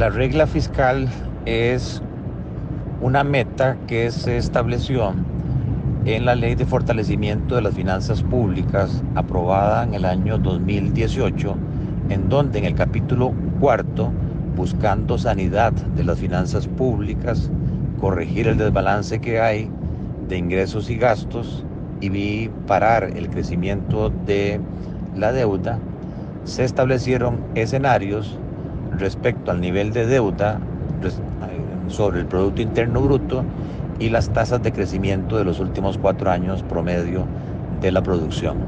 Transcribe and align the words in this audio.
La 0.00 0.08
regla 0.08 0.46
fiscal 0.46 1.10
es 1.44 2.00
una 3.02 3.22
meta 3.22 3.76
que 3.86 4.10
se 4.10 4.38
estableció 4.38 5.12
en 6.06 6.24
la 6.24 6.34
Ley 6.34 6.54
de 6.54 6.64
Fortalecimiento 6.64 7.54
de 7.54 7.60
las 7.60 7.74
Finanzas 7.74 8.22
Públicas 8.22 9.02
aprobada 9.14 9.84
en 9.84 9.92
el 9.92 10.06
año 10.06 10.38
2018, 10.38 11.54
en 12.08 12.30
donde 12.30 12.60
en 12.60 12.64
el 12.64 12.74
capítulo 12.74 13.34
cuarto, 13.60 14.10
buscando 14.56 15.18
sanidad 15.18 15.74
de 15.74 16.04
las 16.04 16.18
finanzas 16.18 16.66
públicas, 16.66 17.50
corregir 18.00 18.48
el 18.48 18.56
desbalance 18.56 19.20
que 19.20 19.38
hay 19.38 19.68
de 20.30 20.38
ingresos 20.38 20.88
y 20.88 20.96
gastos 20.96 21.62
y 22.00 22.48
parar 22.66 23.10
el 23.14 23.28
crecimiento 23.28 24.10
de 24.24 24.60
la 25.14 25.30
deuda, 25.32 25.78
se 26.44 26.64
establecieron 26.64 27.38
escenarios 27.54 28.38
respecto 29.00 29.50
al 29.50 29.60
nivel 29.60 29.92
de 29.92 30.06
deuda 30.06 30.60
sobre 31.88 32.20
el 32.20 32.26
Producto 32.26 32.62
Interno 32.62 33.00
Bruto 33.00 33.44
y 33.98 34.10
las 34.10 34.30
tasas 34.30 34.62
de 34.62 34.72
crecimiento 34.72 35.36
de 35.36 35.44
los 35.44 35.60
últimos 35.60 35.98
cuatro 35.98 36.30
años 36.30 36.62
promedio 36.62 37.26
de 37.80 37.90
la 37.90 38.02
producción. 38.02 38.58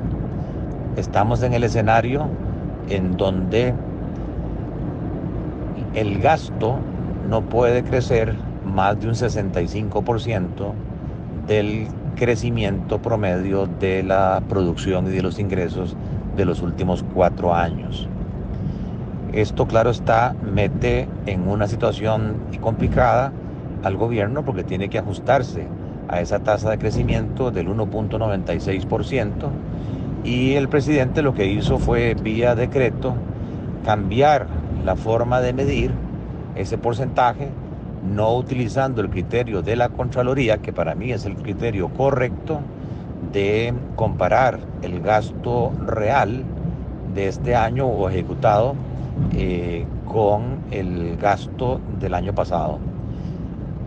Estamos 0.97 1.43
en 1.43 1.55
el 1.55 1.65
escenario 1.65 2.29
en 2.89 3.17
donde 3.17 3.75
el 5.95 6.21
gasto 6.21 6.79
no 7.29 7.43
puede 7.43 7.83
crecer 7.83 8.35
más 8.65 9.01
de 9.01 9.09
un 9.09 9.15
65% 9.15 10.73
del 11.47 11.87
crecimiento 12.17 13.01
promedio 13.01 13.67
de 13.67 14.03
la 14.03 14.43
producción 14.49 15.07
y 15.07 15.11
de 15.11 15.23
los 15.23 15.39
ingresos 15.39 15.97
de 16.37 16.45
los 16.45 16.63
últimos 16.63 17.05
cuatro 17.15 17.55
años. 17.55 18.09
Esto, 19.33 19.67
claro 19.67 19.89
está, 19.89 20.35
mete 20.43 21.09
en 21.25 21.49
una 21.49 21.67
situación 21.67 22.37
complicada 22.61 23.33
al 23.83 23.97
gobierno 23.97 24.45
porque 24.45 24.63
tiene 24.63 24.91
que 24.91 24.99
ajustarse 24.99 25.67
a 26.09 26.21
esa 26.21 26.41
tasa 26.41 26.69
de 26.69 26.77
crecimiento 26.77 27.51
del 27.51 27.69
1.96% 27.69 29.31
y 30.23 30.53
el 30.53 30.69
presidente 30.69 31.23
lo 31.23 31.33
que 31.33 31.47
hizo 31.47 31.79
fue 31.79 32.15
vía 32.15 32.55
decreto 32.55 33.15
cambiar 33.87 34.49
la 34.85 34.97
forma 34.97 35.41
de 35.41 35.55
medir 35.55 35.93
ese 36.55 36.77
porcentaje, 36.77 37.49
no 38.15 38.37
utilizando 38.37 39.01
el 39.01 39.09
criterio 39.09 39.63
de 39.63 39.77
la 39.77 39.89
Contraloría, 39.89 40.59
que 40.59 40.75
para 40.75 40.95
mí 40.95 41.11
es 41.11 41.25
el 41.25 41.37
criterio 41.37 41.89
correcto, 41.89 42.61
de 43.33 43.73
comparar 43.97 44.61
el 44.83 45.01
gasto 45.01 45.73
real 45.87 46.45
de 47.15 47.29
este 47.29 47.57
año 47.57 47.87
o 47.87 48.11
ejecutado 48.11 48.75
eh, 49.33 49.87
con 50.07 50.61
el 50.71 51.17
gasto 51.17 51.81
del 51.99 52.15
año 52.15 52.35
pasado 52.35 52.79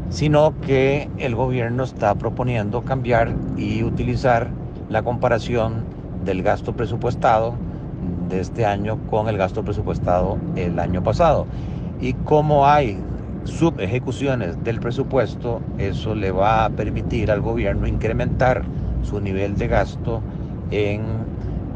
sino 0.09 0.53
que 0.61 1.09
el 1.17 1.35
gobierno 1.35 1.83
está 1.83 2.15
proponiendo 2.15 2.83
cambiar 2.83 3.33
y 3.57 3.83
utilizar 3.83 4.49
la 4.89 5.03
comparación 5.03 5.83
del 6.23 6.43
gasto 6.43 6.73
presupuestado 6.73 7.55
de 8.29 8.39
este 8.39 8.65
año 8.65 8.97
con 9.09 9.27
el 9.27 9.37
gasto 9.37 9.63
presupuestado 9.63 10.37
el 10.55 10.79
año 10.79 11.03
pasado. 11.03 11.45
Y 11.99 12.13
como 12.13 12.67
hay 12.67 12.97
subejecuciones 13.43 14.63
del 14.63 14.79
presupuesto, 14.79 15.61
eso 15.77 16.15
le 16.15 16.31
va 16.31 16.65
a 16.65 16.69
permitir 16.69 17.31
al 17.31 17.41
gobierno 17.41 17.87
incrementar 17.87 18.63
su 19.03 19.19
nivel 19.21 19.55
de 19.55 19.67
gasto 19.67 20.21
en 20.71 21.01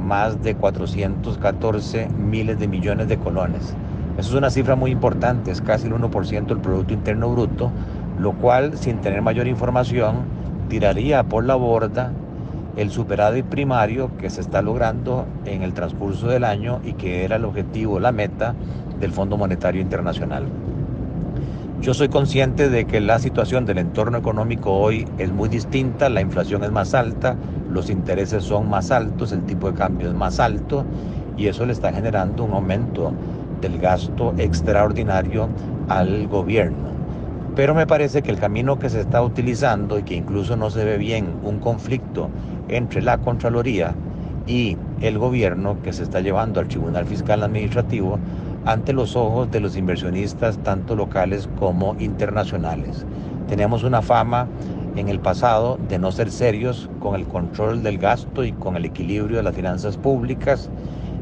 más 0.09 0.41
de 0.41 0.55
414 0.55 2.09
miles 2.09 2.59
de 2.59 2.67
millones 2.67 3.07
de 3.07 3.17
colones. 3.17 3.75
Eso 4.17 4.29
es 4.29 4.35
una 4.35 4.49
cifra 4.49 4.75
muy 4.75 4.89
importante, 4.89 5.51
es 5.51 5.61
casi 5.61 5.85
el 5.85 5.93
1% 5.93 6.47
del 6.47 6.57
Producto 6.57 6.93
Interno 6.93 7.29
Bruto, 7.31 7.71
lo 8.19 8.33
cual, 8.33 8.75
sin 8.75 9.01
tener 9.01 9.21
mayor 9.21 9.47
información, 9.47 10.23
tiraría 10.67 11.23
por 11.23 11.45
la 11.45 11.55
borda 11.55 12.11
el 12.75 12.89
superávit 12.89 13.45
primario 13.45 14.09
que 14.17 14.31
se 14.31 14.41
está 14.41 14.63
logrando 14.63 15.25
en 15.45 15.61
el 15.61 15.73
transcurso 15.73 16.27
del 16.27 16.43
año 16.43 16.81
y 16.83 16.93
que 16.93 17.23
era 17.23 17.35
el 17.35 17.45
objetivo, 17.45 17.99
la 17.99 18.11
meta 18.11 18.55
del 18.99 19.11
Fondo 19.11 19.37
Monetario 19.37 19.79
Internacional. 19.79 20.45
Yo 21.81 21.93
soy 21.93 22.09
consciente 22.09 22.67
de 22.67 22.85
que 22.85 22.99
la 22.99 23.19
situación 23.19 23.65
del 23.65 23.77
entorno 23.77 24.17
económico 24.17 24.73
hoy 24.73 25.07
es 25.17 25.31
muy 25.31 25.49
distinta, 25.49 26.09
la 26.09 26.21
inflación 26.21 26.63
es 26.63 26.71
más 26.71 26.93
alta, 26.93 27.37
los 27.71 27.89
intereses 27.89 28.43
son 28.43 28.69
más 28.69 28.91
altos, 28.91 29.31
el 29.31 29.43
tipo 29.43 29.71
de 29.71 29.77
cambio 29.77 30.09
es 30.09 30.13
más 30.13 30.39
alto 30.39 30.85
y 31.37 31.47
eso 31.47 31.65
le 31.65 31.73
está 31.73 31.93
generando 31.93 32.43
un 32.43 32.53
aumento 32.53 33.13
del 33.61 33.77
gasto 33.79 34.33
extraordinario 34.37 35.49
al 35.87 36.27
gobierno. 36.27 36.89
Pero 37.55 37.75
me 37.75 37.87
parece 37.87 38.21
que 38.21 38.31
el 38.31 38.39
camino 38.39 38.79
que 38.79 38.89
se 38.89 39.01
está 39.01 39.21
utilizando 39.21 39.99
y 39.99 40.03
que 40.03 40.15
incluso 40.15 40.55
no 40.55 40.69
se 40.69 40.85
ve 40.85 40.97
bien 40.97 41.33
un 41.43 41.59
conflicto 41.59 42.29
entre 42.69 43.01
la 43.01 43.17
Contraloría 43.17 43.93
y 44.47 44.77
el 45.01 45.17
gobierno 45.17 45.77
que 45.83 45.93
se 45.93 46.03
está 46.03 46.21
llevando 46.21 46.59
al 46.59 46.67
Tribunal 46.67 47.05
Fiscal 47.05 47.43
Administrativo 47.43 48.17
ante 48.65 48.93
los 48.93 49.15
ojos 49.15 49.51
de 49.51 49.59
los 49.59 49.75
inversionistas 49.77 50.57
tanto 50.59 50.95
locales 50.95 51.49
como 51.59 51.95
internacionales. 51.99 53.05
Tenemos 53.47 53.83
una 53.83 54.01
fama 54.01 54.47
en 54.95 55.09
el 55.09 55.19
pasado 55.19 55.77
de 55.87 55.99
no 55.99 56.11
ser 56.11 56.31
serios 56.31 56.89
con 56.99 57.15
el 57.15 57.25
control 57.25 57.83
del 57.83 57.97
gasto 57.97 58.43
y 58.43 58.51
con 58.51 58.75
el 58.75 58.85
equilibrio 58.85 59.37
de 59.37 59.43
las 59.43 59.55
finanzas 59.55 59.97
públicas 59.97 60.69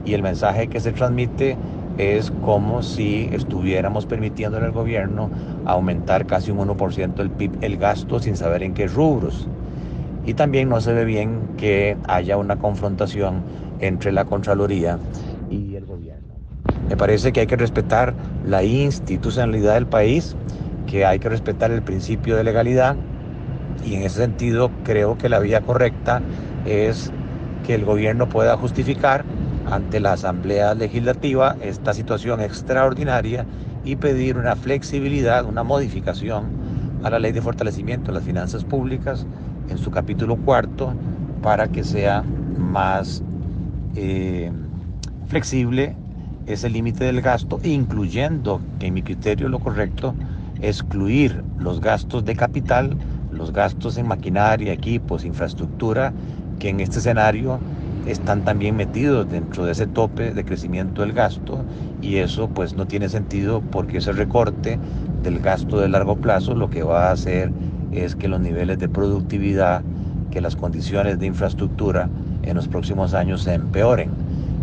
y 0.05 0.13
el 0.13 0.23
mensaje 0.23 0.67
que 0.67 0.79
se 0.79 0.93
transmite 0.93 1.57
es 1.97 2.31
como 2.45 2.83
si 2.83 3.29
estuviéramos 3.33 4.05
permitiendo 4.05 4.57
en 4.57 4.63
el 4.63 4.71
gobierno 4.71 5.29
aumentar 5.65 6.25
casi 6.25 6.51
un 6.51 6.59
1% 6.59 7.21
el 7.21 7.29
PIB, 7.29 7.51
el 7.61 7.77
gasto 7.77 8.19
sin 8.19 8.37
saber 8.37 8.63
en 8.63 8.73
qué 8.73 8.87
rubros. 8.87 9.47
Y 10.25 10.33
también 10.33 10.69
no 10.69 10.79
se 10.81 10.93
ve 10.93 11.05
bien 11.05 11.39
que 11.57 11.97
haya 12.07 12.37
una 12.37 12.57
confrontación 12.57 13.43
entre 13.79 14.11
la 14.11 14.25
Contraloría 14.25 14.99
y 15.49 15.75
el 15.75 15.85
gobierno. 15.85 16.35
Me 16.89 16.97
parece 16.97 17.31
que 17.31 17.41
hay 17.41 17.47
que 17.47 17.55
respetar 17.55 18.13
la 18.45 18.63
institucionalidad 18.63 19.73
del 19.73 19.87
país, 19.87 20.35
que 20.85 21.05
hay 21.05 21.19
que 21.19 21.29
respetar 21.29 21.71
el 21.71 21.81
principio 21.81 22.35
de 22.37 22.43
legalidad 22.43 22.95
y 23.83 23.95
en 23.95 24.03
ese 24.03 24.21
sentido 24.21 24.71
creo 24.83 25.17
que 25.17 25.29
la 25.29 25.39
vía 25.39 25.61
correcta 25.61 26.21
es 26.65 27.11
que 27.65 27.75
el 27.75 27.85
gobierno 27.85 28.29
pueda 28.29 28.57
justificar 28.57 29.23
ante 29.69 29.99
la 29.99 30.13
Asamblea 30.13 30.73
Legislativa 30.73 31.57
esta 31.61 31.93
situación 31.93 32.41
extraordinaria 32.41 33.45
y 33.83 33.95
pedir 33.95 34.37
una 34.37 34.55
flexibilidad, 34.55 35.45
una 35.45 35.63
modificación 35.63 36.45
a 37.03 37.09
la 37.09 37.19
Ley 37.19 37.31
de 37.31 37.41
Fortalecimiento 37.41 38.07
de 38.07 38.13
las 38.13 38.23
Finanzas 38.23 38.63
Públicas 38.63 39.25
en 39.69 39.77
su 39.77 39.91
capítulo 39.91 40.37
cuarto 40.37 40.93
para 41.41 41.67
que 41.67 41.83
sea 41.83 42.23
más 42.57 43.23
eh, 43.95 44.51
flexible 45.27 45.95
ese 46.47 46.69
límite 46.69 47.03
del 47.03 47.21
gasto, 47.21 47.59
incluyendo, 47.63 48.61
que 48.79 48.87
en 48.87 48.93
mi 48.93 49.03
criterio 49.03 49.49
lo 49.49 49.59
correcto, 49.59 50.15
excluir 50.61 51.43
los 51.59 51.81
gastos 51.81 52.23
de 52.25 52.35
capital, 52.35 52.95
los 53.37 53.53
gastos 53.53 53.97
en 53.97 54.07
maquinaria, 54.07 54.73
equipos, 54.73 55.25
infraestructura, 55.25 56.13
que 56.59 56.69
en 56.69 56.79
este 56.79 56.99
escenario 56.99 57.59
están 58.07 58.43
también 58.43 58.75
metidos 58.75 59.29
dentro 59.29 59.65
de 59.65 59.73
ese 59.73 59.87
tope 59.87 60.33
de 60.33 60.45
crecimiento 60.45 61.01
del 61.01 61.13
gasto 61.13 61.59
y 62.01 62.17
eso 62.17 62.47
pues 62.49 62.75
no 62.75 62.85
tiene 62.87 63.09
sentido 63.09 63.61
porque 63.61 63.97
ese 63.97 64.13
recorte 64.13 64.79
del 65.23 65.39
gasto 65.39 65.79
de 65.79 65.89
largo 65.89 66.15
plazo 66.15 66.55
lo 66.55 66.69
que 66.69 66.83
va 66.83 67.09
a 67.09 67.11
hacer 67.11 67.51
es 67.91 68.15
que 68.15 68.27
los 68.27 68.39
niveles 68.39 68.79
de 68.79 68.89
productividad, 68.89 69.81
que 70.31 70.41
las 70.41 70.55
condiciones 70.55 71.19
de 71.19 71.25
infraestructura 71.25 72.09
en 72.43 72.55
los 72.55 72.67
próximos 72.67 73.13
años 73.13 73.43
se 73.43 73.53
empeoren 73.53 74.09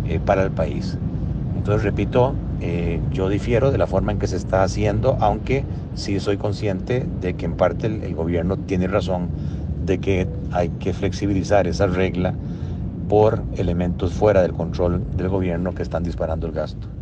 eh, 0.03 0.19
para 0.19 0.43
el 0.43 0.51
país. 0.51 0.97
Entonces, 1.55 1.83
repito, 1.83 2.35
eh, 2.61 3.01
yo 3.11 3.29
difiero 3.29 3.71
de 3.71 3.77
la 3.77 3.87
forma 3.87 4.11
en 4.11 4.19
que 4.19 4.27
se 4.27 4.37
está 4.37 4.63
haciendo, 4.63 5.17
aunque 5.19 5.65
sí 5.95 6.19
soy 6.19 6.37
consciente 6.37 7.05
de 7.21 7.35
que 7.35 7.45
en 7.45 7.55
parte 7.55 7.87
el 7.87 8.15
gobierno 8.15 8.57
tiene 8.57 8.87
razón 8.87 9.29
de 9.85 9.99
que 9.99 10.27
hay 10.51 10.69
que 10.69 10.93
flexibilizar 10.93 11.67
esa 11.67 11.87
regla 11.87 12.33
por 13.07 13.43
elementos 13.57 14.13
fuera 14.13 14.41
del 14.41 14.53
control 14.53 15.03
del 15.15 15.29
gobierno 15.29 15.73
que 15.73 15.83
están 15.83 16.03
disparando 16.03 16.47
el 16.47 16.53
gasto. 16.53 16.94